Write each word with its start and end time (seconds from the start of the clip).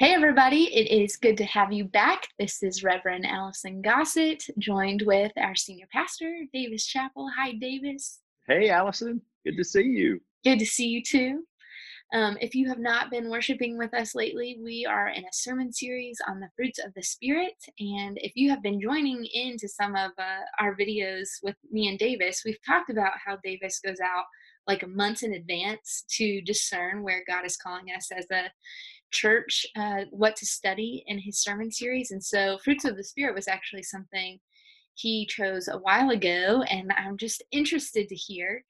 Hey, 0.00 0.14
everybody, 0.14 0.74
it 0.74 0.90
is 0.90 1.18
good 1.18 1.36
to 1.36 1.44
have 1.44 1.74
you 1.74 1.84
back. 1.84 2.26
This 2.38 2.62
is 2.62 2.82
Reverend 2.82 3.26
Allison 3.26 3.82
Gossett, 3.82 4.46
joined 4.58 5.02
with 5.02 5.30
our 5.36 5.54
senior 5.54 5.84
pastor, 5.92 6.44
Davis 6.54 6.86
Chapel. 6.86 7.28
Hi, 7.36 7.52
Davis. 7.52 8.20
Hey, 8.46 8.70
Allison. 8.70 9.20
Good 9.44 9.58
to 9.58 9.62
see 9.62 9.82
you. 9.82 10.18
Good 10.42 10.58
to 10.60 10.64
see 10.64 10.86
you 10.86 11.02
too. 11.02 11.42
Um, 12.14 12.38
if 12.40 12.54
you 12.54 12.66
have 12.70 12.78
not 12.78 13.10
been 13.10 13.28
worshiping 13.28 13.76
with 13.76 13.92
us 13.92 14.14
lately, 14.14 14.58
we 14.64 14.86
are 14.86 15.08
in 15.08 15.22
a 15.22 15.32
sermon 15.34 15.70
series 15.70 16.16
on 16.26 16.40
the 16.40 16.48
fruits 16.56 16.78
of 16.78 16.94
the 16.94 17.02
Spirit. 17.02 17.62
And 17.78 18.16
if 18.22 18.32
you 18.36 18.48
have 18.48 18.62
been 18.62 18.80
joining 18.80 19.26
into 19.34 19.68
some 19.68 19.94
of 19.96 20.12
uh, 20.16 20.40
our 20.58 20.74
videos 20.76 21.28
with 21.42 21.56
me 21.70 21.88
and 21.88 21.98
Davis, 21.98 22.40
we've 22.42 22.56
talked 22.66 22.88
about 22.88 23.12
how 23.22 23.36
Davis 23.44 23.78
goes 23.84 24.00
out 24.02 24.24
like 24.66 24.86
months 24.88 25.22
in 25.22 25.34
advance 25.34 26.04
to 26.16 26.40
discern 26.42 27.02
where 27.02 27.22
God 27.26 27.44
is 27.44 27.56
calling 27.56 27.86
us 27.94 28.10
as 28.16 28.26
a 28.30 28.50
church 29.10 29.66
uh, 29.76 30.02
what 30.10 30.36
to 30.36 30.46
study 30.46 31.04
in 31.06 31.18
his 31.18 31.38
sermon 31.38 31.70
series. 31.70 32.10
And 32.10 32.22
so, 32.22 32.58
Fruits 32.58 32.84
of 32.84 32.96
the 32.96 33.04
Spirit 33.04 33.34
was 33.34 33.48
actually 33.48 33.82
something 33.82 34.38
he 34.94 35.26
chose 35.26 35.68
a 35.68 35.78
while 35.78 36.10
ago. 36.10 36.62
And 36.70 36.92
I'm 36.96 37.16
just 37.16 37.42
interested 37.50 38.08
to 38.08 38.14
hear, 38.14 38.64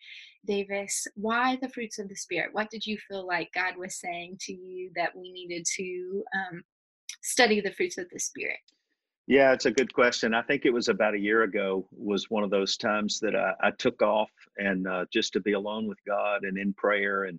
Davis, 0.47 1.07
why 1.15 1.59
the 1.61 1.69
fruits 1.69 1.99
of 1.99 2.09
the 2.09 2.17
Spirit? 2.17 2.51
What 2.53 2.71
did 2.71 2.87
you 2.87 2.99
feel 3.09 3.27
like 3.27 3.51
God 3.55 3.75
was 3.77 4.01
saying 4.01 4.39
to 4.43 4.53
you 4.53 4.91
that 4.97 5.15
we 5.17 5.33
needed 5.33 5.67
to 5.77 6.25
um, 6.35 6.63
study 7.23 7.61
the 7.61 7.73
fruits 7.73 7.99
of 7.99 8.07
the 8.13 8.19
Spirit? 8.19 8.59
Yeah, 9.27 9.53
it's 9.53 9.67
a 9.67 9.71
good 9.71 9.93
question. 9.93 10.35
I 10.35 10.43
think 10.43 10.65
it 10.65 10.73
was 10.73 10.89
about 10.89 11.15
a 11.15 11.19
year 11.19 11.43
ago 11.45 11.87
was 11.93 12.31
one 12.31 12.43
of 12.43 12.51
those 12.51 12.77
times 12.77 13.21
that 13.21 13.37
I, 13.37 13.53
I 13.63 13.71
took 13.71 14.03
off 14.03 14.31
and 14.57 14.89
uh, 14.89 15.05
just 15.13 15.33
to 15.35 15.41
be 15.41 15.53
alone 15.53 15.87
with 15.87 15.99
God 16.05 16.43
and 16.43 16.59
in 16.59 16.73
prayer 16.75 17.25
and 17.25 17.39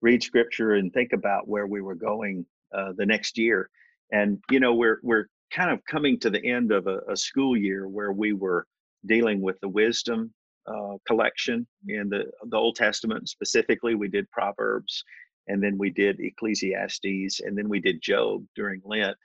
read 0.00 0.22
scripture 0.22 0.74
and 0.74 0.92
think 0.92 1.12
about 1.12 1.48
where 1.48 1.66
we 1.66 1.80
were 1.80 1.94
going 1.94 2.46
uh, 2.74 2.92
the 2.96 3.06
next 3.06 3.38
year. 3.38 3.68
And 4.12 4.38
you 4.50 4.60
know, 4.60 4.74
we're 4.74 5.00
we're 5.02 5.26
kind 5.50 5.70
of 5.70 5.84
coming 5.84 6.18
to 6.20 6.30
the 6.30 6.44
end 6.44 6.72
of 6.72 6.86
a, 6.86 7.00
a 7.08 7.16
school 7.16 7.56
year 7.56 7.88
where 7.88 8.12
we 8.12 8.32
were 8.32 8.66
dealing 9.06 9.40
with 9.40 9.58
the 9.60 9.68
wisdom 9.68 10.32
uh, 10.66 10.96
collection 11.06 11.66
in 11.86 12.08
the 12.08 12.24
the 12.44 12.56
Old 12.56 12.76
Testament 12.76 13.28
specifically. 13.28 13.94
We 13.94 14.08
did 14.08 14.30
Proverbs, 14.30 15.04
and 15.46 15.62
then 15.62 15.78
we 15.78 15.90
did 15.90 16.20
Ecclesiastes, 16.20 17.40
and 17.40 17.56
then 17.56 17.68
we 17.68 17.80
did 17.80 18.02
Job 18.02 18.44
during 18.54 18.80
Lent. 18.84 19.16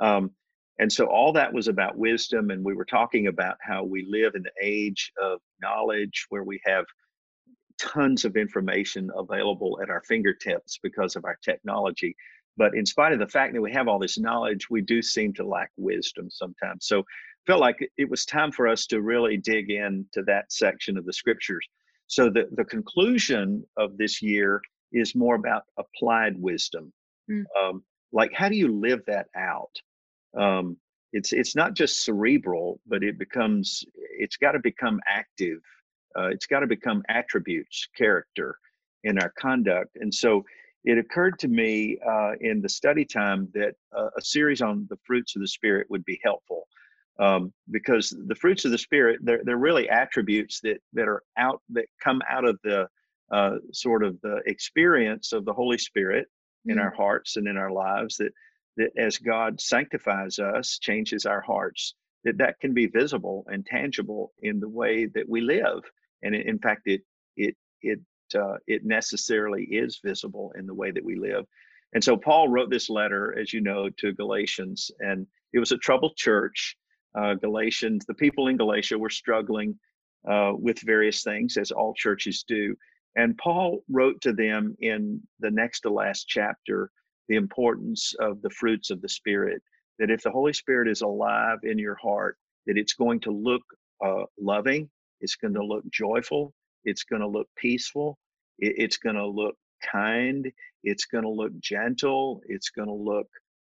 Um, 0.00 0.30
and 0.78 0.90
so 0.90 1.06
all 1.06 1.32
that 1.34 1.52
was 1.52 1.68
about 1.68 1.98
wisdom, 1.98 2.50
and 2.50 2.64
we 2.64 2.74
were 2.74 2.86
talking 2.86 3.26
about 3.26 3.56
how 3.60 3.84
we 3.84 4.06
live 4.08 4.34
in 4.34 4.42
the 4.42 4.52
age 4.62 5.12
of 5.20 5.40
knowledge, 5.60 6.26
where 6.30 6.42
we 6.42 6.60
have 6.64 6.86
tons 7.80 8.24
of 8.24 8.36
information 8.36 9.10
available 9.16 9.80
at 9.82 9.90
our 9.90 10.02
fingertips 10.02 10.78
because 10.82 11.16
of 11.16 11.24
our 11.24 11.38
technology. 11.42 12.14
But 12.56 12.74
in 12.74 12.84
spite 12.84 13.12
of 13.12 13.18
the 13.18 13.26
fact 13.26 13.54
that 13.54 13.62
we 13.62 13.72
have 13.72 13.88
all 13.88 13.98
this 13.98 14.18
knowledge, 14.18 14.68
we 14.68 14.82
do 14.82 15.00
seem 15.00 15.32
to 15.34 15.46
lack 15.46 15.70
wisdom 15.76 16.28
sometimes. 16.30 16.86
So 16.86 17.04
felt 17.46 17.60
like 17.60 17.78
it 17.96 18.08
was 18.08 18.26
time 18.26 18.52
for 18.52 18.68
us 18.68 18.86
to 18.88 19.00
really 19.00 19.36
dig 19.36 19.70
into 19.70 20.22
that 20.26 20.52
section 20.52 20.98
of 20.98 21.06
the 21.06 21.12
scriptures. 21.12 21.66
So 22.06 22.28
the, 22.28 22.48
the 22.52 22.64
conclusion 22.64 23.64
of 23.76 23.96
this 23.96 24.20
year 24.20 24.60
is 24.92 25.14
more 25.14 25.36
about 25.36 25.62
applied 25.78 26.36
wisdom. 26.36 26.92
Mm. 27.30 27.44
Um, 27.60 27.84
like 28.12 28.32
how 28.34 28.48
do 28.48 28.56
you 28.56 28.78
live 28.78 29.00
that 29.06 29.28
out? 29.36 29.74
Um, 30.36 30.76
it's 31.12 31.32
it's 31.32 31.56
not 31.56 31.74
just 31.74 32.04
cerebral, 32.04 32.80
but 32.86 33.02
it 33.02 33.18
becomes 33.18 33.84
it's 33.94 34.36
got 34.36 34.52
to 34.52 34.60
become 34.60 35.00
active 35.08 35.60
uh, 36.18 36.28
it's 36.28 36.46
got 36.46 36.60
to 36.60 36.66
become 36.66 37.02
attributes, 37.08 37.88
character 37.96 38.56
in 39.04 39.18
our 39.18 39.32
conduct. 39.38 39.96
And 39.96 40.12
so 40.12 40.44
it 40.84 40.98
occurred 40.98 41.38
to 41.40 41.48
me 41.48 41.98
uh, 42.06 42.32
in 42.40 42.60
the 42.62 42.68
study 42.68 43.04
time 43.04 43.48
that 43.54 43.74
uh, 43.96 44.08
a 44.16 44.22
series 44.22 44.62
on 44.62 44.86
the 44.88 44.98
fruits 45.04 45.36
of 45.36 45.42
the 45.42 45.48
Spirit 45.48 45.86
would 45.90 46.04
be 46.04 46.20
helpful. 46.22 46.66
Um, 47.18 47.52
because 47.70 48.16
the 48.28 48.34
fruits 48.34 48.64
of 48.64 48.70
the 48.70 48.78
Spirit, 48.78 49.20
they're, 49.22 49.42
they're 49.44 49.58
really 49.58 49.90
attributes 49.90 50.60
that, 50.60 50.78
that 50.94 51.06
are 51.06 51.22
out, 51.36 51.60
that 51.70 51.84
come 52.02 52.22
out 52.28 52.46
of 52.46 52.58
the 52.64 52.88
uh, 53.30 53.56
sort 53.72 54.02
of 54.02 54.18
the 54.22 54.40
experience 54.46 55.32
of 55.32 55.44
the 55.44 55.52
Holy 55.52 55.76
Spirit 55.76 56.26
in 56.64 56.76
mm-hmm. 56.76 56.84
our 56.84 56.94
hearts 56.94 57.36
and 57.36 57.46
in 57.46 57.58
our 57.58 57.70
lives 57.70 58.16
that, 58.16 58.32
that 58.78 58.90
as 58.96 59.18
God 59.18 59.60
sanctifies 59.60 60.38
us, 60.38 60.78
changes 60.78 61.26
our 61.26 61.42
hearts, 61.42 61.94
that 62.24 62.38
that 62.38 62.58
can 62.58 62.72
be 62.72 62.86
visible 62.86 63.44
and 63.48 63.66
tangible 63.66 64.32
in 64.42 64.58
the 64.58 64.68
way 64.68 65.06
that 65.06 65.28
we 65.28 65.42
live 65.42 65.82
and 66.22 66.34
in 66.34 66.58
fact, 66.58 66.82
it 66.86 67.02
it 67.36 67.56
it 67.82 68.00
uh, 68.34 68.56
it 68.66 68.84
necessarily 68.84 69.64
is 69.64 70.00
visible 70.04 70.52
in 70.58 70.66
the 70.66 70.74
way 70.74 70.90
that 70.90 71.04
we 71.04 71.16
live. 71.16 71.46
And 71.92 72.02
so 72.02 72.16
Paul 72.16 72.48
wrote 72.48 72.70
this 72.70 72.88
letter, 72.88 73.36
as 73.38 73.52
you 73.52 73.60
know, 73.60 73.88
to 73.98 74.12
Galatians, 74.12 74.90
and 75.00 75.26
it 75.52 75.58
was 75.58 75.72
a 75.72 75.78
troubled 75.78 76.16
church. 76.16 76.76
Uh, 77.18 77.34
Galatians, 77.34 78.04
the 78.06 78.14
people 78.14 78.46
in 78.46 78.56
Galatia 78.56 78.96
were 78.96 79.10
struggling 79.10 79.76
uh, 80.30 80.52
with 80.56 80.78
various 80.80 81.24
things, 81.24 81.56
as 81.56 81.72
all 81.72 81.94
churches 81.94 82.44
do. 82.46 82.76
And 83.16 83.36
Paul 83.38 83.82
wrote 83.88 84.20
to 84.20 84.32
them 84.32 84.76
in 84.80 85.20
the 85.40 85.50
next 85.50 85.80
to 85.80 85.90
last 85.90 86.28
chapter 86.28 86.90
the 87.28 87.34
importance 87.34 88.14
of 88.20 88.40
the 88.42 88.50
fruits 88.50 88.90
of 88.90 89.00
the 89.02 89.08
Spirit. 89.08 89.60
That 89.98 90.10
if 90.10 90.22
the 90.22 90.30
Holy 90.30 90.52
Spirit 90.52 90.88
is 90.88 91.02
alive 91.02 91.58
in 91.64 91.78
your 91.78 91.96
heart, 91.96 92.38
that 92.66 92.78
it's 92.78 92.94
going 92.94 93.20
to 93.20 93.32
look 93.32 93.62
uh, 94.04 94.24
loving, 94.38 94.88
it's 95.20 95.36
going 95.36 95.54
to 95.54 95.64
look 95.64 95.84
joyful. 95.90 96.52
It's 96.84 97.04
going 97.04 97.22
to 97.22 97.28
look 97.28 97.48
peaceful. 97.56 98.18
it's 98.58 98.98
going 98.98 99.16
to 99.16 99.26
look 99.26 99.56
kind. 99.80 100.50
It's 100.82 101.06
going 101.06 101.24
to 101.24 101.30
look 101.30 101.58
gentle. 101.60 102.42
It's 102.46 102.70
going 102.70 102.88
to 102.88 102.94
look 102.94 103.28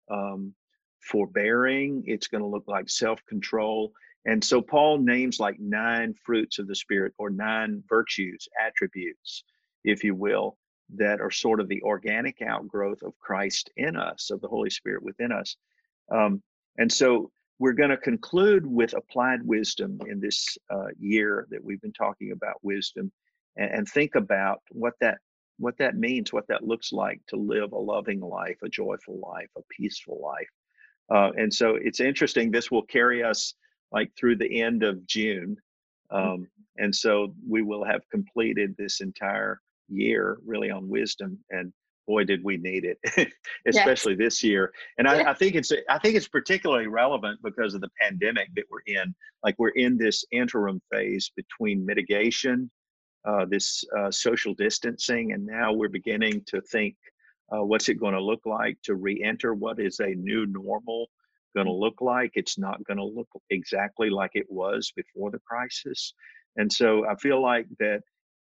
um, 0.10 0.54
forbearing. 1.00 2.04
It's 2.06 2.28
going 2.28 2.42
to 2.42 2.48
look 2.48 2.66
like 2.68 2.90
self 2.90 3.20
control. 3.28 3.94
And 4.26 4.44
so 4.44 4.62
Paul 4.62 5.00
names 5.00 5.40
like 5.40 5.60
nine 5.60 6.14
fruits 6.24 6.60
of 6.60 6.68
the 6.68 6.76
Spirit 6.76 7.14
or 7.18 7.30
nine 7.30 7.84
virtues, 7.90 8.48
attributes, 8.66 9.44
if 9.84 10.04
you 10.04 10.16
will, 10.16 10.58
that 10.96 11.20
are 11.20 11.32
sort 11.32 11.60
of 11.60 11.68
the 11.68 11.82
organic 11.84 12.42
outgrowth 12.42 13.02
of 13.04 13.18
Christ 13.20 13.70
in 13.76 13.98
us, 13.98 14.30
of 14.32 14.40
the 14.40 14.48
Holy 14.48 14.70
Spirit 14.70 15.04
within 15.04 15.32
us. 15.32 15.58
Um, 16.10 16.42
and 16.78 16.92
so 16.92 17.32
we're 17.64 17.72
going 17.72 17.90
to 17.90 17.96
conclude 17.96 18.68
with 18.68 18.94
applied 18.94 19.42
wisdom 19.42 19.98
in 20.10 20.20
this 20.20 20.58
uh, 20.70 20.88
year 21.00 21.48
that 21.50 21.64
we've 21.64 21.80
been 21.80 21.94
talking 21.94 22.34
about 22.34 22.56
wisdom 22.62 23.10
and, 23.56 23.72
and, 23.72 23.88
think 23.88 24.16
about 24.16 24.60
what 24.72 24.96
that 25.00 25.20
what 25.60 25.78
that 25.78 25.96
means 25.96 26.34
what 26.34 26.46
that 26.50 26.68
looks 26.68 26.92
like 26.92 27.22
to 27.26 27.38
live 27.38 27.72
a 27.72 27.78
loving 27.78 28.20
life 28.20 28.58
a 28.66 28.68
joyful 28.68 29.18
life 29.22 29.48
a 29.58 29.62
peaceful 29.70 30.20
life 30.22 30.50
uh, 31.16 31.32
and 31.38 31.54
so 31.54 31.78
it's 31.82 32.02
interesting 32.02 32.52
this 32.52 32.70
will 32.70 32.84
carry 32.84 33.24
us 33.24 33.54
like 33.94 34.12
through 34.20 34.36
the 34.36 34.62
end 34.62 34.84
of 34.84 35.08
june 35.08 35.56
mm. 36.12 36.34
um, 36.34 36.46
and 36.80 36.94
so 36.94 37.34
we 37.50 37.62
will 37.62 37.86
have 37.86 38.02
completed 38.12 38.76
this 38.78 39.00
entire 39.00 39.62
year 39.88 40.38
really 40.46 40.70
on 40.70 40.90
wisdom 40.90 41.40
and 41.52 41.72
boy 42.08 42.24
did 42.24 42.44
we 42.44 42.58
need 42.58 42.86
it 42.86 43.34
especially 43.68 44.14
yes. 44.14 44.20
this 44.20 44.44
year. 44.44 44.72
And 44.98 45.08
I, 45.08 45.32
I, 45.32 45.34
think 45.34 45.56
it's 45.56 45.72
i 45.90 45.98
think 46.00 46.16
it's 46.16 46.28
particularly 46.28 46.88
relevant 46.88 47.40
because 47.44 47.74
of 47.74 47.82
the 47.82 47.90
pandemic 48.00 48.50
that 48.56 48.66
we're 48.70 48.80
in. 48.86 49.14
Like 49.44 49.56
we're 49.58 49.70
in 49.70 49.98
this 49.98 50.26
interim 50.32 50.82
phase 50.92 51.32
between 51.36 51.86
mitigation 51.86 52.70
uh, 53.26 53.46
this 53.46 53.84
uh, 53.98 54.12
social 54.12 54.54
distancing 54.54 55.32
and 55.32 55.46
now 55.46 55.72
we're 55.72 55.90
beginning 55.90 56.44
to 56.48 56.62
think 56.62 56.96
uh, 57.54 57.64
what's 57.64 57.88
it 57.90 58.00
going 58.00 58.14
to 58.14 58.22
look 58.22 58.42
like 58.46 58.78
to 58.84 58.96
re-enter 58.96 59.54
what 59.54 59.80
is 59.80 60.00
a 60.00 60.16
new 60.16 60.46
normal 60.48 61.08
going 61.56 61.68
to 61.68 61.74
mm. 61.74 61.80
look 61.80 62.02
like. 62.02 62.32
It's 62.34 62.58
not 62.58 62.84
going 62.86 62.98
to 62.98 63.04
look 63.04 63.28
exactly 63.50 64.10
like 64.10 64.32
it 64.34 64.48
was 64.50 64.92
before 64.96 65.32
the 65.32 65.40
crisis. 65.40 66.14
And 66.58 66.72
so 66.72 67.08
i 67.08 67.16
feel 67.16 67.42
like 67.42 67.68
that 67.80 68.02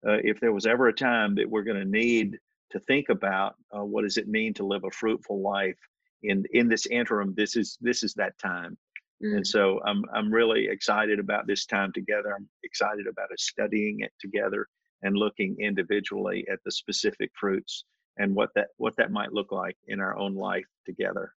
uh, 0.07 0.17
if 0.23 0.39
there 0.39 0.53
was 0.53 0.65
ever 0.65 0.87
a 0.87 0.93
time 0.93 1.35
that 1.35 1.49
we're 1.49 1.63
going 1.63 1.79
to 1.79 1.85
need 1.85 2.37
to 2.71 2.79
think 2.81 3.09
about 3.09 3.55
uh, 3.75 3.83
what 3.83 4.03
does 4.03 4.17
it 4.17 4.27
mean 4.27 4.53
to 4.55 4.65
live 4.65 4.83
a 4.83 4.91
fruitful 4.91 5.41
life 5.41 5.77
in 6.23 6.43
in 6.51 6.67
this 6.67 6.85
interim 6.87 7.33
this 7.35 7.55
is 7.55 7.77
this 7.81 8.03
is 8.03 8.13
that 8.13 8.37
time. 8.39 8.77
Mm. 9.23 9.37
and 9.37 9.47
so 9.47 9.81
i'm 9.85 10.03
i'm 10.13 10.31
really 10.31 10.67
excited 10.67 11.19
about 11.19 11.47
this 11.47 11.65
time 11.65 11.91
together. 11.93 12.33
I'm 12.35 12.47
excited 12.63 13.07
about 13.07 13.31
us 13.31 13.43
studying 13.43 13.99
it 13.99 14.11
together 14.19 14.67
and 15.01 15.15
looking 15.15 15.55
individually 15.59 16.45
at 16.51 16.59
the 16.65 16.71
specific 16.71 17.31
fruits 17.39 17.85
and 18.17 18.35
what 18.35 18.49
that 18.55 18.67
what 18.77 18.95
that 18.97 19.11
might 19.11 19.33
look 19.33 19.51
like 19.51 19.77
in 19.87 19.99
our 19.99 20.17
own 20.17 20.35
life 20.35 20.65
together. 20.85 21.33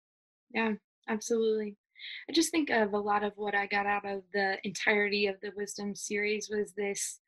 Yeah 0.54 0.72
absolutely. 1.08 1.76
I 2.28 2.32
just 2.32 2.50
think 2.50 2.70
of 2.70 2.94
a 2.94 2.98
lot 2.98 3.22
of 3.22 3.32
what 3.36 3.54
i 3.54 3.66
got 3.66 3.86
out 3.86 4.04
of 4.04 4.22
the 4.32 4.58
entirety 4.64 5.26
of 5.26 5.36
the 5.40 5.52
wisdom 5.56 5.94
series 5.94 6.48
was 6.50 6.72
this 6.72 7.20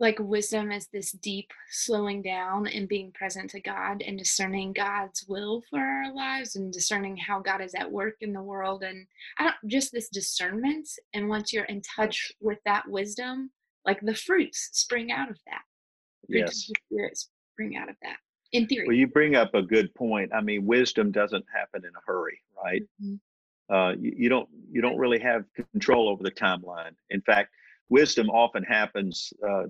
like 0.00 0.18
wisdom 0.18 0.72
is 0.72 0.88
this 0.88 1.12
deep 1.12 1.50
slowing 1.70 2.20
down 2.20 2.66
and 2.66 2.88
being 2.88 3.12
present 3.12 3.50
to 3.50 3.60
God 3.60 4.02
and 4.02 4.18
discerning 4.18 4.72
God's 4.72 5.24
will 5.28 5.62
for 5.70 5.78
our 5.78 6.12
lives 6.12 6.56
and 6.56 6.72
discerning 6.72 7.16
how 7.16 7.38
God 7.40 7.60
is 7.60 7.74
at 7.74 7.90
work 7.90 8.16
in 8.20 8.32
the 8.32 8.42
world 8.42 8.82
and 8.82 9.06
I 9.38 9.44
don't 9.44 9.70
just 9.70 9.92
this 9.92 10.08
discernment 10.08 10.88
and 11.12 11.28
once 11.28 11.52
you're 11.52 11.64
in 11.64 11.82
touch 11.82 12.32
with 12.40 12.58
that 12.64 12.88
wisdom 12.88 13.50
like 13.84 14.00
the 14.00 14.14
fruits 14.14 14.70
spring 14.72 15.12
out 15.12 15.30
of 15.30 15.38
that 15.46 15.62
the 16.28 16.38
yes. 16.38 17.28
spring 17.52 17.76
out 17.76 17.88
of 17.88 17.96
that 18.02 18.16
in 18.54 18.66
theory. 18.66 18.86
Well, 18.86 18.96
you 18.96 19.06
bring 19.06 19.34
up 19.34 19.54
a 19.54 19.62
good 19.62 19.94
point. 19.94 20.32
I 20.32 20.40
mean, 20.40 20.64
wisdom 20.64 21.10
doesn't 21.10 21.44
happen 21.54 21.84
in 21.84 21.90
a 21.90 22.00
hurry, 22.06 22.40
right? 22.62 22.82
Mm-hmm. 23.02 23.74
Uh, 23.74 23.92
you, 23.92 24.14
you, 24.16 24.28
don't 24.28 24.48
you 24.70 24.80
don't 24.80 24.96
really 24.96 25.18
have 25.18 25.44
control 25.72 26.08
over 26.08 26.22
the 26.22 26.30
timeline. 26.30 26.92
In 27.10 27.20
fact, 27.22 27.50
wisdom 27.88 28.30
often 28.30 28.62
happens, 28.62 29.32
uh, 29.46 29.64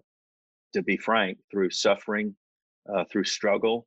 to 0.75 0.83
be 0.83 0.97
frank, 0.97 1.39
through 1.51 1.71
suffering, 1.71 2.35
uh, 2.93 3.05
through 3.11 3.25
struggle. 3.25 3.87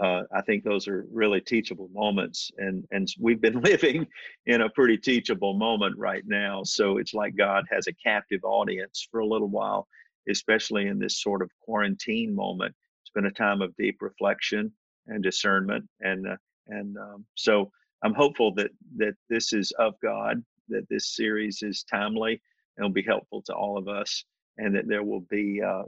Uh, 0.00 0.22
I 0.32 0.42
think 0.42 0.62
those 0.62 0.86
are 0.86 1.06
really 1.12 1.40
teachable 1.40 1.88
moments, 1.92 2.50
and 2.58 2.84
and 2.90 3.08
we've 3.20 3.40
been 3.40 3.60
living 3.62 4.06
in 4.46 4.62
a 4.62 4.70
pretty 4.70 4.96
teachable 4.96 5.54
moment 5.54 5.96
right 5.98 6.22
now. 6.26 6.62
So 6.64 6.98
it's 6.98 7.14
like 7.14 7.36
God 7.36 7.64
has 7.70 7.86
a 7.86 7.92
captive 7.92 8.40
audience 8.44 9.06
for 9.10 9.20
a 9.20 9.26
little 9.26 9.48
while, 9.48 9.88
especially 10.28 10.86
in 10.86 10.98
this 10.98 11.20
sort 11.20 11.42
of 11.42 11.50
quarantine 11.60 12.34
moment. 12.34 12.74
It's 13.02 13.10
been 13.10 13.26
a 13.26 13.30
time 13.30 13.60
of 13.60 13.74
deep 13.76 13.98
reflection 14.00 14.72
and 15.08 15.22
discernment, 15.22 15.88
and 16.00 16.28
uh, 16.28 16.36
and 16.68 16.96
um, 16.96 17.24
so 17.34 17.70
I'm 18.04 18.14
hopeful 18.14 18.54
that 18.54 18.70
that 18.96 19.14
this 19.28 19.52
is 19.52 19.72
of 19.78 19.94
God, 20.00 20.44
that 20.68 20.88
this 20.88 21.16
series 21.16 21.62
is 21.62 21.82
timely 21.82 22.40
and 22.76 22.84
will 22.84 22.92
be 22.92 23.02
helpful 23.02 23.42
to 23.42 23.54
all 23.54 23.76
of 23.76 23.88
us, 23.88 24.24
and 24.58 24.76
that 24.76 24.86
there 24.86 25.02
will 25.02 25.26
be 25.28 25.60
uh, 25.60 25.82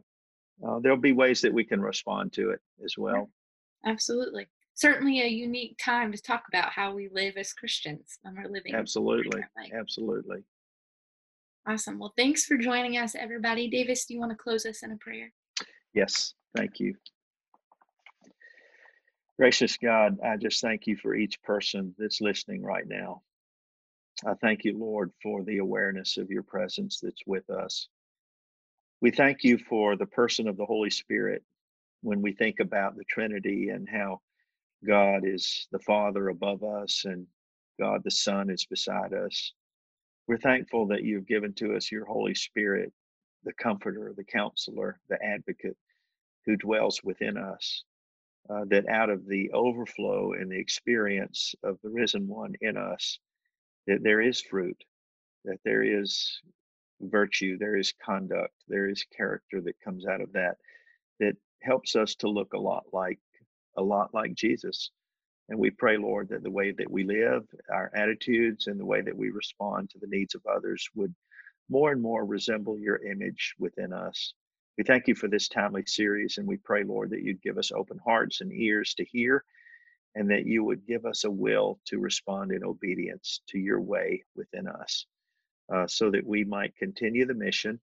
uh, 0.66 0.78
there'll 0.80 0.98
be 0.98 1.12
ways 1.12 1.40
that 1.40 1.52
we 1.52 1.64
can 1.64 1.80
respond 1.80 2.32
to 2.34 2.50
it 2.50 2.60
as 2.84 2.96
well. 2.98 3.30
Absolutely, 3.86 4.48
certainly 4.74 5.20
a 5.20 5.26
unique 5.26 5.78
time 5.82 6.12
to 6.12 6.20
talk 6.20 6.44
about 6.48 6.72
how 6.72 6.94
we 6.94 7.08
live 7.12 7.36
as 7.36 7.52
Christians 7.52 8.18
and 8.24 8.36
we're 8.36 8.50
living. 8.50 8.74
Absolutely, 8.74 9.42
absolutely. 9.74 10.44
Awesome. 11.66 11.98
Well, 11.98 12.14
thanks 12.16 12.46
for 12.46 12.56
joining 12.56 12.96
us, 12.96 13.14
everybody. 13.14 13.68
Davis, 13.68 14.06
do 14.06 14.14
you 14.14 14.20
want 14.20 14.32
to 14.32 14.36
close 14.36 14.64
us 14.64 14.82
in 14.82 14.92
a 14.92 14.96
prayer? 14.96 15.32
Yes, 15.92 16.34
thank 16.56 16.80
you. 16.80 16.94
Gracious 19.38 19.76
God, 19.76 20.18
I 20.22 20.36
just 20.36 20.60
thank 20.60 20.86
you 20.86 20.96
for 20.96 21.14
each 21.14 21.40
person 21.42 21.94
that's 21.98 22.20
listening 22.20 22.62
right 22.62 22.86
now. 22.86 23.22
I 24.26 24.34
thank 24.34 24.64
you, 24.64 24.76
Lord, 24.76 25.12
for 25.22 25.42
the 25.44 25.58
awareness 25.58 26.18
of 26.18 26.30
your 26.30 26.42
presence 26.42 27.00
that's 27.00 27.22
with 27.26 27.48
us. 27.48 27.88
We 29.00 29.10
thank 29.10 29.44
you 29.44 29.58
for 29.58 29.96
the 29.96 30.06
person 30.06 30.48
of 30.48 30.56
the 30.56 30.66
Holy 30.66 30.90
Spirit 30.90 31.42
when 32.02 32.22
we 32.22 32.32
think 32.32 32.60
about 32.60 32.96
the 32.96 33.04
Trinity 33.04 33.70
and 33.70 33.88
how 33.88 34.20
God 34.86 35.22
is 35.24 35.68
the 35.72 35.78
Father 35.78 36.28
above 36.28 36.62
us 36.62 37.04
and 37.04 37.26
God 37.78 38.02
the 38.04 38.10
Son 38.10 38.50
is 38.50 38.66
beside 38.66 39.14
us. 39.14 39.52
We're 40.26 40.38
thankful 40.38 40.86
that 40.88 41.02
you've 41.02 41.26
given 41.26 41.54
to 41.54 41.74
us 41.76 41.90
your 41.90 42.04
Holy 42.04 42.34
Spirit, 42.34 42.92
the 43.44 43.52
Comforter, 43.54 44.12
the 44.16 44.24
Counselor, 44.24 45.00
the 45.08 45.22
Advocate 45.22 45.76
who 46.46 46.56
dwells 46.56 47.02
within 47.04 47.36
us 47.36 47.84
uh, 48.50 48.64
that 48.68 48.88
out 48.88 49.10
of 49.10 49.26
the 49.26 49.50
overflow 49.52 50.32
and 50.32 50.50
the 50.50 50.58
experience 50.58 51.54
of 51.62 51.78
the 51.82 51.90
risen 51.90 52.28
one 52.28 52.54
in 52.60 52.76
us, 52.76 53.18
that 53.86 54.02
there 54.02 54.20
is 54.20 54.40
fruit, 54.40 54.82
that 55.44 55.58
there 55.64 55.82
is 55.82 56.40
virtue, 57.00 57.58
there 57.58 57.76
is 57.76 57.94
conduct, 58.04 58.54
there 58.68 58.88
is 58.88 59.04
character 59.16 59.60
that 59.62 59.80
comes 59.80 60.06
out 60.06 60.20
of 60.20 60.32
that, 60.32 60.56
that 61.18 61.36
helps 61.62 61.96
us 61.96 62.14
to 62.16 62.28
look 62.28 62.52
a 62.54 62.58
lot 62.58 62.84
like 62.92 63.18
a 63.76 63.82
lot 63.82 64.12
like 64.14 64.34
Jesus. 64.34 64.90
And 65.48 65.58
we 65.58 65.70
pray, 65.70 65.96
Lord, 65.96 66.28
that 66.28 66.42
the 66.42 66.50
way 66.50 66.72
that 66.72 66.90
we 66.90 67.04
live, 67.04 67.44
our 67.72 67.90
attitudes, 67.94 68.66
and 68.68 68.78
the 68.78 68.86
way 68.86 69.00
that 69.00 69.16
we 69.16 69.30
respond 69.30 69.90
to 69.90 69.98
the 69.98 70.06
needs 70.06 70.34
of 70.34 70.46
others 70.46 70.88
would 70.94 71.14
more 71.68 71.92
and 71.92 72.02
more 72.02 72.24
resemble 72.24 72.78
your 72.78 72.98
image 73.04 73.54
within 73.58 73.92
us. 73.92 74.34
We 74.78 74.84
thank 74.84 75.08
you 75.08 75.14
for 75.14 75.28
this 75.28 75.48
timely 75.48 75.84
series, 75.86 76.38
and 76.38 76.46
we 76.46 76.56
pray, 76.56 76.84
Lord, 76.84 77.10
that 77.10 77.22
you'd 77.22 77.42
give 77.42 77.58
us 77.58 77.72
open 77.72 77.98
hearts 78.04 78.40
and 78.40 78.52
ears 78.52 78.94
to 78.94 79.04
hear, 79.04 79.44
and 80.14 80.30
that 80.30 80.46
you 80.46 80.64
would 80.64 80.86
give 80.86 81.04
us 81.04 81.24
a 81.24 81.30
will 81.30 81.78
to 81.86 81.98
respond 81.98 82.52
in 82.52 82.64
obedience 82.64 83.40
to 83.48 83.58
your 83.58 83.80
way 83.80 84.24
within 84.36 84.66
us, 84.68 85.06
uh, 85.72 85.86
so 85.86 86.10
that 86.10 86.26
we 86.26 86.44
might 86.44 86.76
continue 86.76 87.26
the 87.26 87.34
mission 87.34 87.80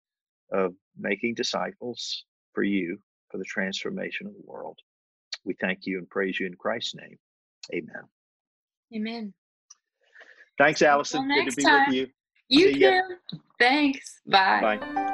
of 0.52 0.74
making 0.98 1.34
disciples 1.36 2.26
for 2.54 2.64
you 2.64 2.98
for 3.30 3.38
the 3.38 3.46
transformation 3.46 4.28
of 4.28 4.34
the 4.34 4.44
world. 4.46 4.78
We 5.44 5.56
thank 5.60 5.86
you 5.86 5.98
and 5.98 6.10
praise 6.10 6.40
you 6.40 6.48
in 6.48 6.56
Christ's 6.56 6.96
name. 6.96 7.18
Amen. 7.74 8.04
Amen. 8.96 9.34
Thanks, 10.58 10.82
Allison. 10.82 11.28
Good 11.28 11.50
to 11.50 11.56
be 11.56 11.64
time. 11.64 11.86
with 11.88 11.96
you. 11.96 12.08
You 12.48 12.68
See 12.68 12.80
too. 12.80 12.80
Ya. 12.80 13.02
Thanks. 13.60 14.22
Bye. 14.26 14.78
Bye. 14.78 15.12